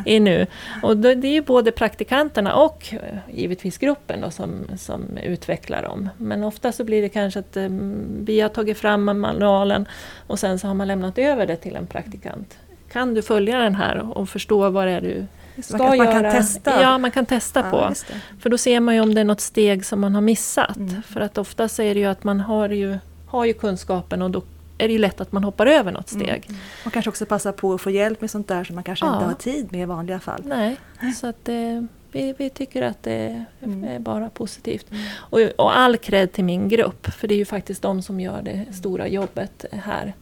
[0.05, 0.47] är nu.
[0.83, 6.09] Och det är både praktikanterna och eh, givetvis gruppen då, som, som utvecklar dem.
[6.17, 9.85] Men ofta så blir det kanske att um, vi har tagit fram manualen
[10.27, 12.57] och sen så har man lämnat över det till en praktikant.
[12.91, 15.25] Kan du följa den här och förstå vad det är du
[15.61, 16.11] ska man, man göra.
[16.11, 16.81] kan testa?
[16.81, 17.93] Ja, man kan testa ja, på.
[18.39, 20.75] För då ser man ju om det är något steg som man har missat.
[20.75, 21.01] Mm.
[21.03, 24.31] För att ofta så är det ju att man har ju, har ju kunskapen och
[24.31, 24.41] då
[24.77, 26.25] är det ju lätt att man hoppar över något mm.
[26.25, 26.45] steg.
[26.49, 26.61] Mm.
[26.83, 29.13] Man kanske också passar på att få hjälp med sånt där som man kanske ja.
[29.13, 30.41] inte har tid med i vanliga fall.
[30.45, 30.77] Nej,
[31.15, 33.83] så att eh, vi, vi, tycker att det mm.
[33.83, 34.91] är bara positivt.
[34.91, 35.03] Mm.
[35.15, 38.41] Och, och all cred till min grupp, för det är ju faktiskt de som gör
[38.41, 40.13] det stora jobbet här.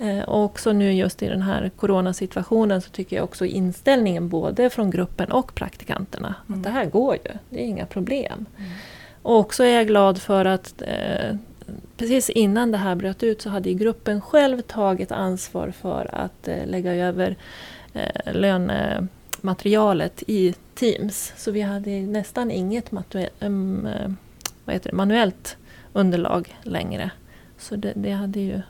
[0.00, 4.70] Eh, och också nu just i den här coronasituationen så tycker jag också inställningen både
[4.70, 6.60] från gruppen och praktikanterna mm.
[6.60, 8.46] att det här går ju, det är inga problem.
[8.58, 8.70] Mm.
[9.22, 11.36] Och också är jag glad för att eh,
[11.96, 16.66] precis innan det här bröt ut så hade gruppen själv tagit ansvar för att eh,
[16.66, 17.36] lägga över
[17.92, 21.32] eh, lönematerialet i Teams.
[21.36, 22.92] Så vi hade nästan inget
[24.66, 25.56] heter det, manuellt
[25.92, 27.10] underlag längre.
[27.58, 28.60] Så det, det hade ju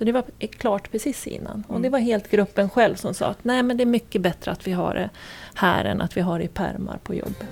[0.00, 0.24] så det var
[0.58, 1.64] klart precis innan.
[1.68, 1.92] Och det mm.
[1.92, 4.72] var helt gruppen själv som sa att nej men det är mycket bättre att vi
[4.72, 5.10] har det
[5.54, 7.48] här än att vi har det i pärmar på jobbet.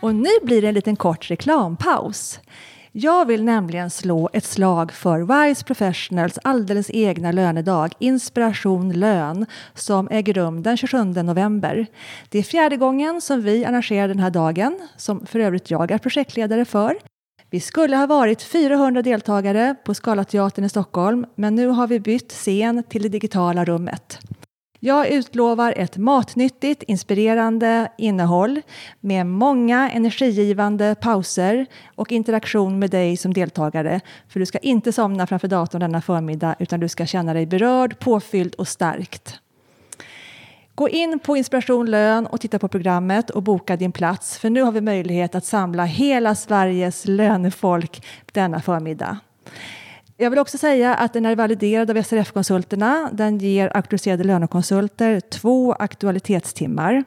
[0.00, 2.40] Och nu blir det en liten kort reklampaus.
[2.92, 10.08] Jag vill nämligen slå ett slag för Wise Professionals alldeles egna lönedag, Inspiration Lön, som
[10.10, 11.86] äger rum den 27 november.
[12.28, 15.98] Det är fjärde gången som vi arrangerar den här dagen, som för övrigt jag är
[15.98, 17.11] projektledare för.
[17.52, 22.32] Vi skulle ha varit 400 deltagare på Scalateatern i Stockholm, men nu har vi bytt
[22.32, 24.18] scen till det digitala rummet.
[24.80, 28.60] Jag utlovar ett matnyttigt, inspirerande innehåll
[29.00, 34.00] med många energigivande pauser och interaktion med dig som deltagare.
[34.28, 37.98] För du ska inte somna framför datorn denna förmiddag utan du ska känna dig berörd,
[37.98, 39.41] påfylld och stärkt.
[40.74, 44.62] Gå in på Inspiration Lön och titta på programmet och boka din plats för nu
[44.62, 49.18] har vi möjlighet att samla hela Sveriges lönefolk denna förmiddag.
[50.16, 53.10] Jag vill också säga att den är validerad av SRF-konsulterna.
[53.12, 57.04] Den ger auktoriserade lönekonsulter två aktualitetstimmar.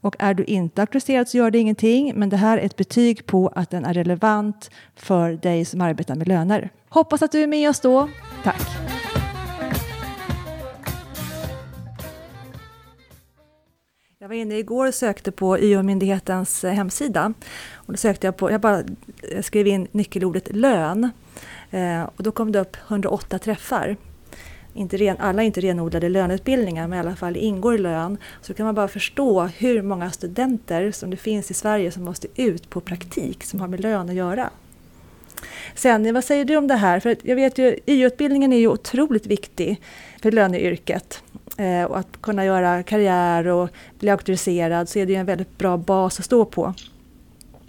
[0.00, 3.26] Och är du inte auktoriserad så gör det ingenting, men det här är ett betyg
[3.26, 6.70] på att den är relevant för dig som arbetar med löner.
[6.88, 8.08] Hoppas att du är med oss då.
[8.44, 8.99] Tack!
[14.22, 17.34] Jag var inne igår och sökte på YH-myndighetens eh, hemsida.
[17.74, 18.78] Och då sökte jag på, jag bara
[19.22, 21.10] eh, skrev in nyckelordet lön.
[21.70, 23.96] Eh, och då kom det upp 108 träffar.
[24.74, 28.18] Inte ren, alla är inte renodlade löneutbildningar, men i alla fall ingår lön.
[28.40, 32.28] Så kan man bara förstå hur många studenter som det finns i Sverige som måste
[32.34, 34.50] ut på praktik som har med lön att göra.
[35.74, 37.00] Sen, vad säger du om det här?
[37.00, 39.80] För jag vet ju, YO-utbildningen är ju otroligt viktig
[40.22, 41.22] för löneyrket.
[41.56, 45.58] Eh, och att kunna göra karriär och bli auktoriserad så är det ju en väldigt
[45.58, 46.74] bra bas att stå på.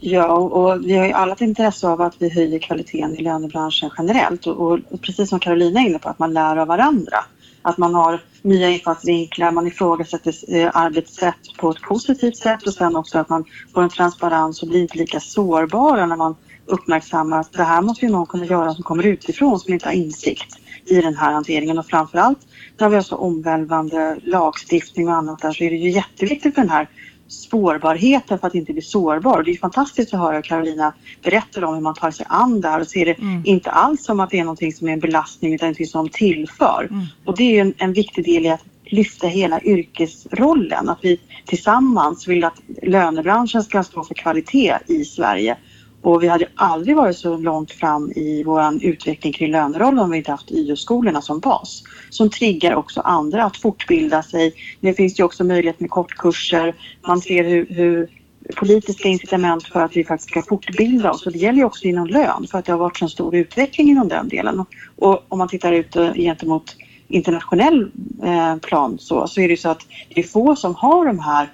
[0.03, 3.89] Ja, och vi har ju alla ett intresse av att vi höjer kvaliteten i lönebranschen
[3.97, 7.17] generellt och, och precis som Carolina är inne på, att man lär av varandra.
[7.61, 12.95] Att man har nya infallsvinklar, man ifrågasätter eh, arbetssätt på ett positivt sätt och sen
[12.95, 16.35] också att man får en transparens och blir inte lika sårbara när man
[16.71, 19.93] uppmärksammar att det här måste ju någon kunna göra som kommer utifrån som inte har
[19.93, 20.55] insikt
[20.85, 22.39] i den här hanteringen och framförallt
[22.77, 26.61] när vi har så omvälvande lagstiftning och annat där så är det ju jätteviktigt för
[26.61, 26.87] den här
[27.27, 29.43] spårbarheten för att inte bli sårbar.
[29.43, 32.79] Det är fantastiskt att höra Carolina berätta om hur man tar sig an det här
[32.79, 33.41] och ser det mm.
[33.45, 36.87] inte alls som att det är någonting som är en belastning utan någonting som tillför.
[36.91, 37.05] Mm.
[37.25, 40.89] Och det är en, en viktig del i att lyfta hela yrkesrollen.
[40.89, 45.57] Att vi tillsammans vill att lönebranschen ska stå för kvalitet i Sverige
[46.01, 50.17] och vi hade aldrig varit så långt fram i vår utveckling kring löneroll om vi
[50.17, 51.83] inte haft YO-skolorna som bas.
[52.09, 54.53] Som triggar också andra att fortbilda sig.
[54.79, 56.75] Nu finns det också möjlighet med kortkurser.
[57.07, 58.09] Man ser hur, hur
[58.55, 61.25] politiska incitament för att vi faktiskt ska fortbilda oss.
[61.25, 63.89] Och det gäller ju också inom lön för att det har varit så stor utveckling
[63.89, 64.65] inom den delen.
[64.95, 66.75] Och om man tittar ut eh, gentemot
[67.07, 67.91] internationell
[68.23, 69.81] eh, plan så, så är det så att
[70.15, 71.49] det är få som har de här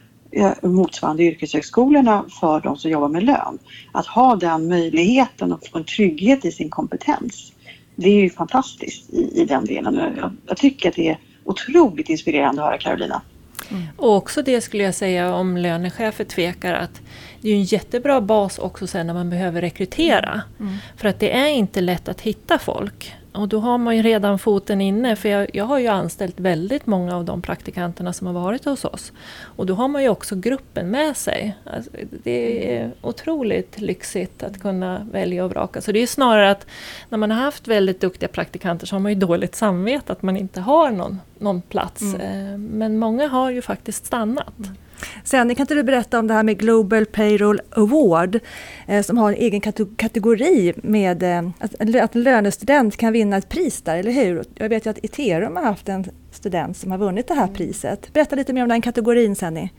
[0.61, 3.59] motsvarande yrkeshögskolorna för de som jobbar med lön.
[3.91, 7.53] Att ha den möjligheten och få en trygghet i sin kompetens.
[7.95, 9.95] Det är ju fantastiskt i, i den delen.
[10.17, 13.21] Jag, jag tycker att det är otroligt inspirerande att höra Carolina.
[13.69, 13.83] Mm.
[13.97, 17.01] Och också det skulle jag säga om lönechefer tvekar att
[17.41, 20.41] det är en jättebra bas också sen när man behöver rekrytera.
[20.59, 20.73] Mm.
[20.97, 23.13] För att det är inte lätt att hitta folk.
[23.37, 26.85] Och då har man ju redan foten inne, för jag, jag, har ju anställt väldigt
[26.85, 29.11] många av de praktikanterna som har varit hos oss.
[29.41, 31.55] Och då har man ju också gruppen med sig.
[31.63, 31.91] Alltså,
[32.23, 35.81] det är otroligt lyxigt att kunna välja och vraka.
[35.81, 36.67] Så det är snarare att
[37.09, 40.37] när man har haft väldigt duktiga praktikanter så har man ju dåligt samvete att man
[40.37, 42.01] inte har någon, någon plats.
[42.01, 42.21] Mm.
[42.21, 44.57] Eh, men många har ju faktiskt stannat.
[44.59, 44.75] Mm.
[45.23, 48.39] Sen kan inte du berätta om det här med Global Payroll Award
[48.87, 49.61] eh, som har en egen
[49.97, 54.43] kategori med eh, att, att en lönestudent kan vinna ett pris där, eller hur?
[54.55, 58.13] Jag vet ju att Iterum har haft en student som har vunnit det här priset.
[58.13, 59.71] Berätta lite mer om den kategorin Senni.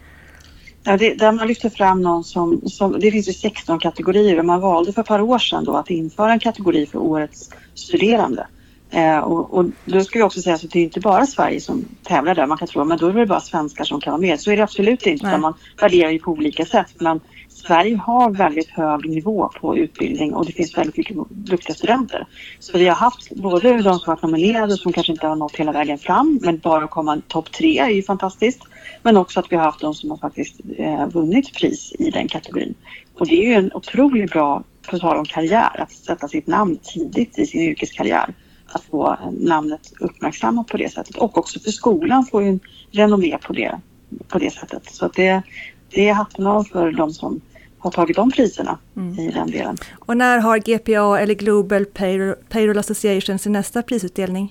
[0.82, 4.44] Ja, det, där man lyfter fram någon som, som, det finns ju 16 kategorier och
[4.44, 8.46] man valde för ett par år sedan då att införa en kategori för årets studerande.
[8.90, 11.84] Eh, och, och, då ska vi också säga att det är inte bara Sverige som
[12.02, 12.46] tävlar där.
[12.46, 14.40] Man kan tro att då är det bara svenskar som kan vara med.
[14.40, 15.26] Så är det absolut inte.
[15.26, 15.38] Nej.
[15.38, 16.94] Man värderar ju på olika sätt.
[16.98, 22.26] Men Sverige har väldigt hög nivå på utbildning och det finns väldigt mycket duktiga studenter.
[22.58, 25.56] Så vi har haft både de som varit nominerade och som kanske inte har nått
[25.56, 28.62] hela vägen fram men bara att komma topp tre är ju fantastiskt.
[29.02, 32.28] Men också att vi har haft de som har faktiskt eh, vunnit pris i den
[32.28, 32.74] kategorin.
[33.14, 36.78] Och det är ju en otroligt bra, på tal om karriär, att sätta sitt namn
[36.82, 38.34] tidigt i sin yrkeskarriär
[38.72, 41.16] att få namnet uppmärksammat på det sättet.
[41.16, 43.80] Och också för skolan får ju en renommé på det,
[44.28, 44.84] på det sättet.
[44.86, 45.42] Så att det,
[45.90, 47.40] det är hatten av för de som
[47.78, 49.18] har tagit de priserna mm.
[49.18, 49.76] i den delen.
[49.98, 54.50] Och när har GPA eller Global Payroll, Payroll Association sin nästa prisutdelning?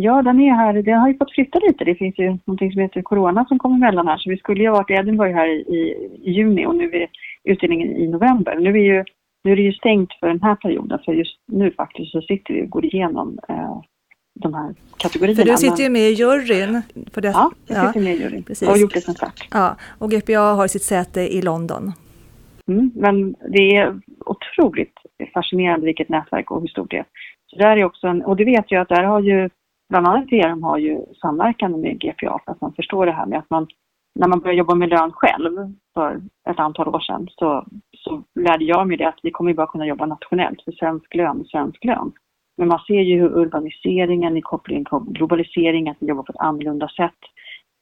[0.00, 0.82] Ja, den är här.
[0.82, 1.84] Den har ju fått flytta lite.
[1.84, 4.18] Det finns ju någonting som heter Corona som kommer emellan här.
[4.18, 5.60] Så vi skulle ju ha varit i Edinburgh här i,
[6.22, 7.08] i, juni och nu är
[7.44, 8.56] utdelningen i november.
[8.60, 9.04] Nu är ju
[9.46, 12.54] nu är det ju stängt för den här perioden, för just nu faktiskt så sitter
[12.54, 13.80] vi och går igenom eh,
[14.34, 15.42] de här kategorierna.
[15.42, 16.82] För du sitter ju med i juryn.
[17.12, 18.68] För det, ja, jag sitter med i juryn precis.
[18.68, 19.48] och har gjort det sen start.
[19.50, 21.92] Ja, och GPA har sitt säte i London.
[22.68, 24.94] Mm, men det är otroligt
[25.34, 27.06] fascinerande vilket nätverk och hur stort det är.
[27.46, 29.48] Så där är också en, och det vet jag att där har ju,
[29.88, 33.38] bland annat TRM har ju samverkan med GPA för att man förstår det här med
[33.38, 33.66] att man
[34.18, 35.52] när man började jobba med lön själv
[35.94, 39.66] för ett antal år sedan så, så lärde jag mig det att vi kommer bara
[39.66, 42.12] kunna jobba nationellt för svensk lön, svensk lön.
[42.56, 46.40] Men man ser ju hur urbaniseringen i koppling till globalisering, att vi jobbar på ett
[46.40, 47.18] annorlunda sätt.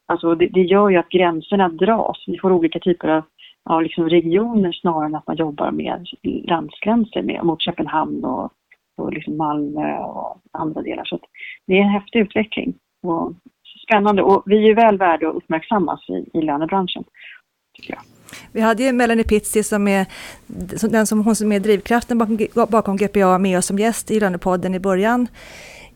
[0.07, 2.25] Alltså det, det gör ju att gränserna dras.
[2.27, 3.23] Vi får olika typer av,
[3.65, 8.53] ja, liksom regioner snarare än att man jobbar med landsgränser med, mot Köpenhamn och,
[8.97, 11.05] och liksom Malmö och andra delar.
[11.05, 11.19] Så
[11.67, 12.75] det är en häftig utveckling.
[13.03, 13.33] Och
[13.85, 17.05] spännande och vi är väl värda att uppmärksammas i, i lönebranschen.
[17.77, 18.03] Tycker jag.
[18.53, 20.07] Vi hade ju Melanie Pizzi som är
[20.91, 24.75] den som, hon som är drivkraften bakom, bakom GPA med oss som gäst i Lönepodden
[24.75, 25.29] i början.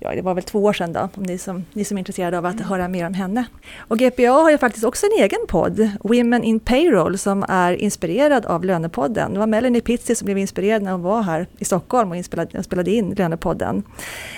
[0.01, 2.39] Ja, det var väl två år sedan då, om ni som, ni som är intresserade
[2.39, 3.45] av att höra mer om henne.
[3.79, 8.47] Och GPA har ju faktiskt också en egen podd, Women in Payroll, som är inspirerad
[8.47, 9.33] av Lönepodden.
[9.33, 12.63] Det var Melanie Pizzi som blev inspirerad när hon var här i Stockholm och inspelade,
[12.63, 13.83] spelade in Lönepodden.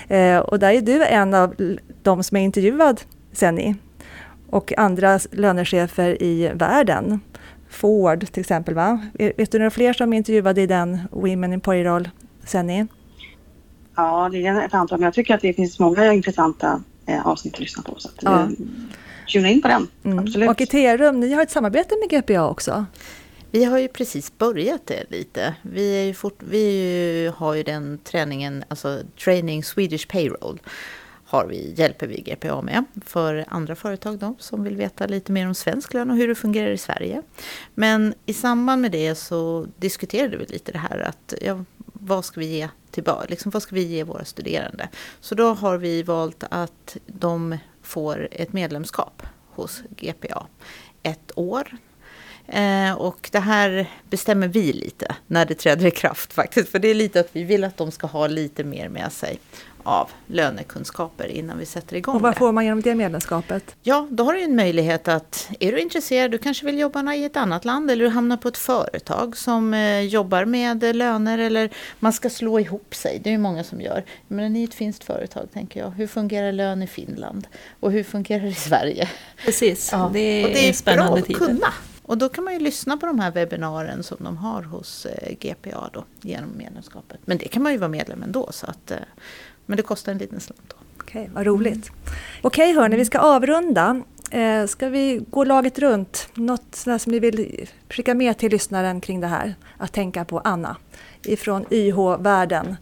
[0.08, 1.54] Eh, och där är du en av
[2.02, 3.00] de som är intervjuad
[3.32, 3.74] Senni
[4.50, 7.20] och andra lönechefer i världen.
[7.68, 9.00] Ford till exempel, va?
[9.12, 12.08] Vet du några fler som intervjuade i den Women in Payroll,
[12.44, 12.86] Senni?
[13.96, 17.54] Ja, det är ett antal, men jag tycker att det finns många intressanta eh, avsnitt
[17.54, 17.94] att lyssna på.
[17.98, 18.40] Så att, ja.
[18.40, 18.48] eh,
[19.32, 20.18] tuna in på den, mm.
[20.18, 20.50] absolut.
[20.50, 22.84] Och Iterum, ni har ett samarbete med GPA också?
[23.50, 25.54] Vi har ju precis börjat det lite.
[25.62, 30.60] Vi, är ju fort, vi har ju den träningen, alltså Training Swedish Payroll
[31.30, 35.46] har vi, hjälper vi GPA med för andra företag då, som vill veta lite mer
[35.46, 37.22] om svensk lön och hur det fungerar i Sverige.
[37.74, 42.40] Men i samband med det så diskuterade vi lite det här att ja, vad ska
[42.40, 44.88] vi ge tillbaka, liksom, vad ska vi ge våra studerande?
[45.20, 50.46] Så då har vi valt att de får ett medlemskap hos GPA
[51.02, 51.76] ett år
[52.52, 56.68] Eh, och det här bestämmer vi lite när det träder i kraft faktiskt.
[56.68, 59.38] För det är lite att vi vill att de ska ha lite mer med sig
[59.82, 63.76] av lönekunskaper innan vi sätter igång Och vad får man genom det medlemskapet?
[63.82, 67.24] Ja, då har du en möjlighet att, är du intresserad, du kanske vill jobba i
[67.24, 71.70] ett annat land eller du hamnar på ett företag som eh, jobbar med löner eller
[71.98, 74.04] man ska slå ihop sig, det är ju många som gör.
[74.28, 75.90] Men ni är ett finskt företag, tänker jag.
[75.90, 77.46] Hur fungerar lön i Finland?
[77.80, 79.08] Och hur fungerar det i Sverige?
[79.44, 80.10] Precis, ja.
[80.12, 81.72] det är, och det är spännande bra att kunna.
[82.10, 85.34] Och då kan man ju lyssna på de här webbinaren som de har hos eh,
[85.40, 87.20] GPA då, genom medlemskapet.
[87.24, 88.48] Men det kan man ju vara medlem ändå.
[88.52, 88.98] Så att, eh,
[89.66, 90.62] men det kostar en liten slant.
[90.68, 90.76] Då.
[91.00, 91.88] Okej, vad roligt.
[91.88, 92.18] Mm.
[92.42, 94.02] Okej hörni, vi ska avrunda.
[94.30, 96.28] Eh, ska vi gå laget runt?
[96.34, 99.54] Något som ni vill skicka med till lyssnaren kring det här?
[99.76, 100.76] Att tänka på Anna
[101.22, 102.76] ifrån YH-världen.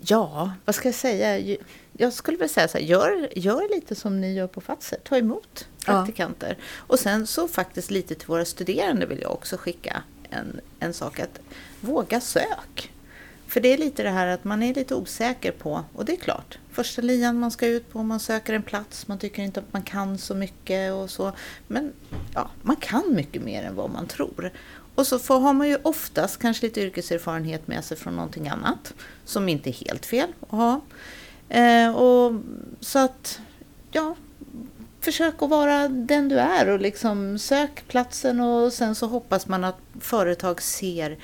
[0.00, 1.56] Ja, vad ska jag säga?
[1.96, 4.98] Jag skulle väl säga så här, gör, gör lite som ni gör på Fatser.
[5.04, 6.56] Ta emot praktikanter.
[6.58, 6.64] Ja.
[6.76, 11.20] Och sen så faktiskt lite till våra studerande vill jag också skicka en, en sak.
[11.20, 11.40] Att
[11.80, 12.90] våga sök.
[13.46, 16.16] För det är lite det här att man är lite osäker på, och det är
[16.16, 19.72] klart, första lian man ska ut på, man söker en plats, man tycker inte att
[19.72, 21.32] man kan så mycket och så.
[21.68, 21.92] Men
[22.34, 24.50] ja, man kan mycket mer än vad man tror.
[24.94, 28.94] Och så får, har man ju oftast kanske lite yrkeserfarenhet med sig från någonting annat,
[29.24, 30.80] som inte är helt fel att ha.
[31.48, 32.32] Eh, och,
[32.80, 33.40] så att,
[33.92, 34.14] ja,
[35.00, 39.64] försök att vara den du är och liksom sök platsen och sen så hoppas man
[39.64, 41.18] att företag ser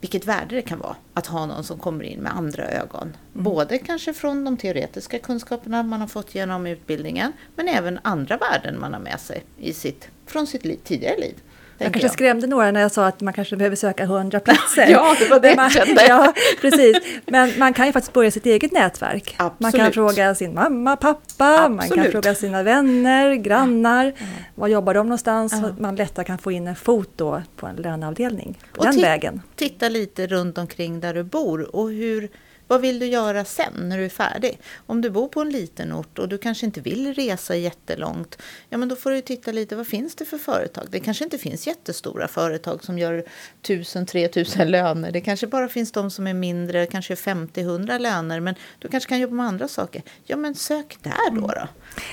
[0.00, 3.02] vilket värde det kan vara att ha någon som kommer in med andra ögon.
[3.02, 3.44] Mm.
[3.44, 8.80] Både kanske från de teoretiska kunskaperna man har fått genom utbildningen men även andra värden
[8.80, 11.34] man har med sig i sitt, från sitt liv, tidigare liv.
[11.78, 12.12] Jag kanske jag.
[12.12, 14.86] skrämde några när jag sa att man kanske behöver söka 100 platser.
[14.90, 16.02] ja, det var det man, jag kände.
[16.08, 16.96] Ja, precis.
[17.26, 19.34] Men man kan ju faktiskt börja sitt eget nätverk.
[19.38, 19.60] Absolut.
[19.60, 21.76] Man kan fråga sin mamma, pappa, Absolut.
[21.76, 24.04] man kan fråga sina vänner, grannar.
[24.04, 24.26] Ja.
[24.54, 25.52] Var jobbar de någonstans?
[25.52, 28.58] Att man lättare kan få in en fot då på en löneavdelning.
[28.72, 29.42] På och den vägen.
[29.56, 32.28] Titta lite runt omkring där du bor och hur
[32.66, 34.58] vad vill du göra sen när du är färdig?
[34.86, 38.78] Om du bor på en liten ort och du kanske inte vill resa jättelångt, ja
[38.78, 40.86] men då får du titta lite, vad finns det för företag?
[40.90, 43.24] Det kanske inte finns jättestora företag som gör
[43.62, 45.12] 1000-3000 löner.
[45.12, 49.20] Det kanske bara finns de som är mindre, kanske 50-100 löner, men du kanske kan
[49.20, 50.02] jobba med andra saker.
[50.24, 51.46] Ja men sök där då.
[51.46, 51.68] då.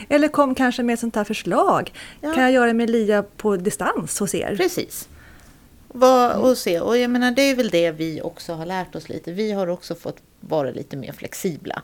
[0.09, 1.93] Eller kom kanske med ett sånt här förslag.
[2.21, 2.33] Ja.
[2.33, 4.55] Kan jag göra med LIA på distans hos er?
[4.55, 5.07] Precis.
[5.93, 6.79] Vad, och se.
[6.79, 9.31] Och jag menar, det är väl det vi också har lärt oss lite.
[9.31, 11.81] Vi har också fått vara lite mer flexibla.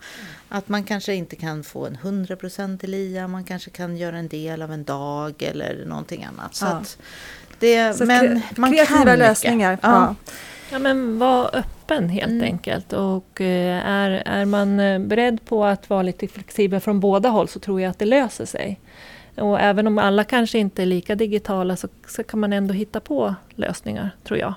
[0.50, 4.62] Att man kanske inte kan få en 100% LIA, man kanske kan göra en del
[4.62, 6.56] av en dag eller någonting annat.
[6.56, 6.82] Så, ja.
[7.60, 9.78] det, så men man kreativa kan lösningar.
[9.82, 9.89] Ja.
[9.89, 10.15] ja.
[10.72, 10.80] Ja.
[10.80, 12.43] men var öppen helt mm.
[12.43, 12.93] enkelt.
[12.93, 17.48] Och eh, är, är man eh, beredd på att vara lite flexibel från båda håll
[17.48, 18.80] så tror jag att det löser sig.
[19.41, 22.99] Och även om alla kanske inte är lika digitala så, så kan man ändå hitta
[22.99, 24.54] på lösningar, tror jag.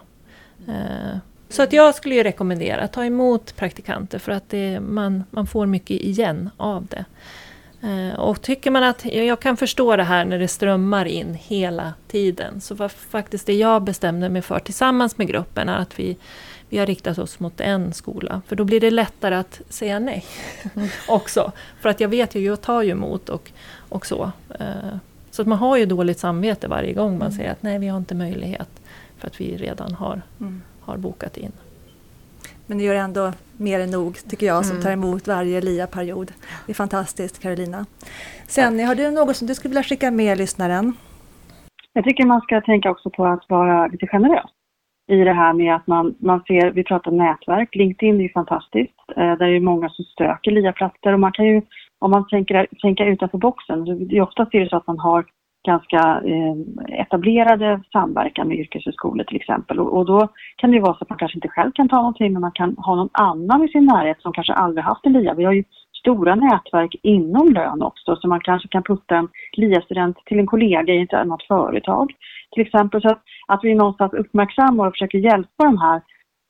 [0.69, 1.17] Eh,
[1.49, 5.47] så att jag skulle ju rekommendera att ta emot praktikanter för att det, man, man
[5.47, 7.05] får mycket igen av det.
[7.83, 11.95] Eh, och tycker man att, jag kan förstå det här när det strömmar in hela
[12.09, 16.17] tiden, så var faktiskt det jag bestämde mig för tillsammans med gruppen är att vi,
[16.69, 20.25] vi har riktat oss mot en skola, för då blir det lättare att säga nej
[21.09, 21.53] också.
[21.81, 23.51] För att jag vet ju, jag tar ju emot och,
[23.89, 24.33] och så.
[24.59, 24.97] Eh,
[25.31, 27.33] så att man har ju dåligt samvete varje gång man mm.
[27.33, 28.69] säger att nej, vi har inte möjlighet,
[29.19, 31.53] för att vi redan har mm har bokat in.
[32.73, 34.85] Men det gör ändå mer än nog, tycker jag, som mm.
[34.85, 36.33] tar emot varje LIA-period.
[36.67, 37.87] Det är fantastiskt, Carolina.
[38.47, 40.93] Sen, har du något som du skulle vilja skicka med lyssnaren?
[41.93, 44.51] Jag tycker man ska tänka också på att vara lite generös
[45.13, 48.99] i det här med att man, man ser, vi pratar nätverk, LinkedIn är ju fantastiskt,
[49.17, 51.63] eh, där är många som söker LIA-platser och man kan ju,
[51.99, 55.25] om man tänker, tänker utanför boxen, det är oftast är det så att man har
[55.65, 59.81] ganska eh, etablerade samverkan med yrkeshögskolor till exempel.
[59.81, 61.97] Och, och, då kan det ju vara så att man kanske inte själv kan ta
[61.97, 65.13] någonting men man kan ha någon annan i sin närhet som kanske aldrig haft en
[65.13, 65.35] LIA.
[65.35, 65.65] Vi har ju
[65.99, 70.93] stora nätverk inom lön också så man kanske kan putta en LIA-student till en kollega
[70.95, 72.13] i ett annat företag
[72.53, 73.03] till exempel.
[73.03, 76.03] Så att, att vi någonstans uppmärksammar och försöker hjälpa de här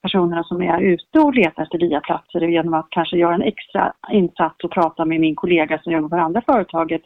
[0.03, 4.64] personerna som är ute och letar efter LIA-platser genom att kanske göra en extra insats
[4.64, 7.03] och prata med min kollega som jobbar på andra företaget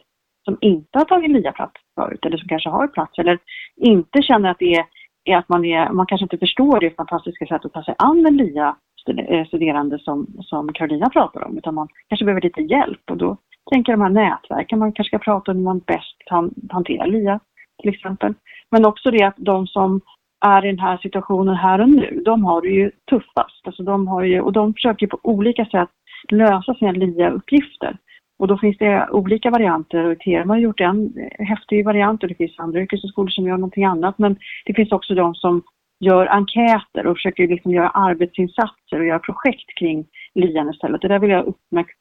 [0.47, 3.39] som inte har tagit nya plats förut eller som kanske har plats eller
[3.75, 4.85] inte känner att det är
[5.27, 8.25] är att man, är, man kanske inte förstår det fantastiska sätt att ta sig an
[8.25, 13.17] en LIA-studerande eh, som, som Karolina pratar om, utan man kanske behöver lite hjälp och
[13.17, 13.37] då
[13.71, 17.39] tänker de här nätverken, man kanske ska prata om hur man bäst han, hanterar LIA
[17.81, 18.33] till exempel.
[18.71, 20.01] Men också det att de som
[20.45, 23.61] är i den här situationen här och nu, de har det ju tuffast.
[23.67, 25.89] Alltså de har ju, och de försöker på olika sätt
[26.31, 27.97] lösa sina LIA-uppgifter.
[28.39, 32.35] Och då finns det olika varianter och TRM har gjort en häftig variant och det
[32.35, 34.17] finns andra yrkeshögskolor som gör någonting annat.
[34.17, 35.63] Men det finns också de som
[35.99, 41.01] gör enkäter och försöker liksom göra arbetsinsatser och göra projekt kring LIAN istället.
[41.01, 41.53] Det där vill jag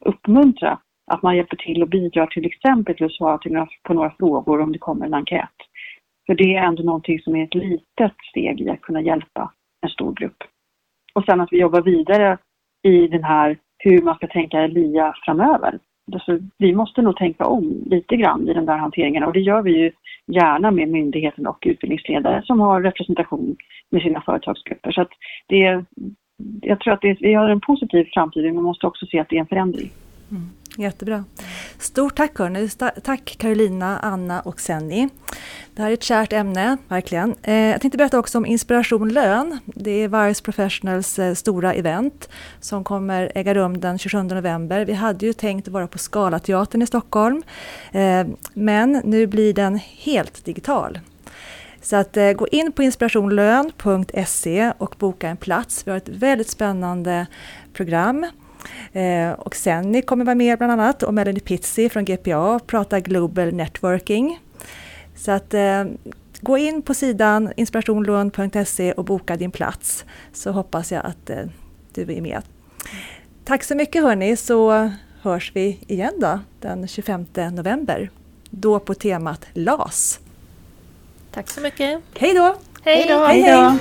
[0.04, 0.78] uppmuntra
[1.12, 4.10] att man hjälper till och bidrar till exempel till att svara till några, på några
[4.18, 5.56] frågor om det kommer en enkät.
[6.26, 9.90] För det är ändå någonting som är ett litet steg i att kunna hjälpa en
[9.90, 10.36] stor grupp.
[11.14, 12.38] Och sen att vi jobbar vidare
[12.82, 15.78] i den här hur man ska tänka LIA framöver.
[16.12, 19.62] Alltså, vi måste nog tänka om lite grann i den där hanteringen och det gör
[19.62, 19.92] vi ju
[20.26, 23.56] gärna med myndigheten och utbildningsledare som har representation
[23.90, 24.92] med sina företagsgrupper.
[24.92, 25.10] Så att
[25.46, 25.84] det,
[26.60, 29.28] jag tror att det, vi har en positiv framtid men man måste också se att
[29.28, 29.90] det är en förändring.
[30.30, 30.50] Mm.
[30.76, 31.24] Jättebra.
[31.78, 32.68] Stort tack hörni.
[33.02, 35.08] Tack Carolina, Anna och Senni.
[35.74, 37.34] Det här är ett kärt ämne, verkligen.
[37.42, 39.58] Eh, jag tänkte berätta också om Inspiration Lön.
[39.64, 42.28] Det är Vice Professionals eh, stora event
[42.60, 44.84] som kommer äga rum den 27 november.
[44.84, 47.42] Vi hade ju tänkt vara på Scalateatern i Stockholm,
[47.92, 51.00] eh, men nu blir den helt digital.
[51.82, 55.86] Så att gå in på inspirationlön.se och boka en plats.
[55.86, 57.26] Vi har ett väldigt spännande
[57.72, 58.26] program
[58.92, 63.52] Eh, och Senni kommer vara med bland annat och Melanie Pizzi från GPA pratar Global
[63.52, 64.40] Networking.
[65.16, 65.84] Så att eh,
[66.40, 71.44] gå in på sidan inspirationlund.se och boka din plats så hoppas jag att eh,
[71.94, 72.42] du är med.
[73.44, 74.90] Tack så mycket hörni så
[75.22, 78.10] hörs vi igen då den 25 november.
[78.50, 80.20] Då på temat LAS.
[81.32, 82.00] Tack så mycket.
[82.14, 82.56] Hej då!
[82.82, 83.24] Hej då!
[83.24, 83.78] Hej, hej.